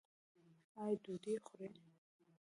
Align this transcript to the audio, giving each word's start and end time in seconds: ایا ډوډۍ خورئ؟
ایا 0.83 0.95
ډوډۍ 1.03 1.33
خورئ؟ 1.45 1.71